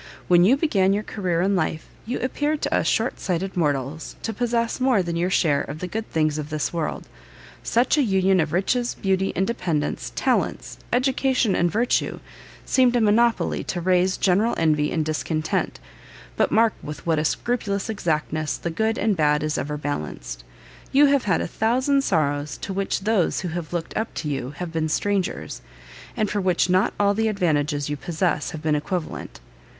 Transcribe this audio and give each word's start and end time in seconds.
When 0.27 0.43
you 0.43 0.57
began 0.57 0.93
your 0.93 1.03
career 1.03 1.41
in 1.41 1.55
life, 1.55 1.87
you 2.07 2.19
appeared 2.21 2.59
to 2.63 2.73
us 2.73 2.87
short 2.87 3.19
sighted 3.19 3.55
mortals, 3.55 4.15
to 4.23 4.33
possess 4.33 4.79
more 4.81 5.03
than 5.03 5.15
your 5.15 5.29
share 5.29 5.61
of 5.61 5.77
the 5.77 5.85
good 5.87 6.09
things 6.09 6.39
of 6.39 6.49
this 6.49 6.73
world; 6.73 7.07
such 7.61 7.99
a 7.99 8.01
union 8.01 8.39
of 8.39 8.51
riches, 8.51 8.95
beauty, 8.95 9.29
independence, 9.35 10.11
talents, 10.15 10.79
education 10.91 11.53
and 11.53 11.69
virtue, 11.69 12.19
seemed 12.65 12.95
a 12.95 12.99
monopoly 12.99 13.63
to 13.65 13.79
raise 13.79 14.17
general 14.17 14.55
envy 14.57 14.91
and 14.91 15.05
discontent; 15.05 15.79
but 16.35 16.49
mark 16.51 16.73
with 16.81 17.05
what 17.05 17.23
scrupulous 17.27 17.87
exactness 17.87 18.57
the 18.57 18.71
good 18.71 18.97
and 18.97 19.15
bad 19.15 19.43
is 19.43 19.55
ever 19.55 19.77
balanced! 19.77 20.43
You 20.91 21.05
have 21.13 21.25
had 21.25 21.41
a 21.41 21.47
thousand 21.47 22.03
sorrows 22.03 22.57
to 22.63 22.73
which 22.73 23.01
those 23.01 23.41
who 23.41 23.49
have 23.49 23.71
looked 23.71 23.95
up 23.95 24.11
to 24.15 24.27
you 24.27 24.49
have 24.57 24.71
been 24.73 24.89
strangers, 24.89 25.61
and 26.17 26.27
for 26.27 26.41
which 26.41 26.71
not 26.71 26.95
all 26.99 27.13
the 27.13 27.27
advantages 27.27 27.87
you 27.87 27.97
possess 27.97 28.49
have 28.49 28.63
been 28.63 28.73
equivalent. 28.73 29.39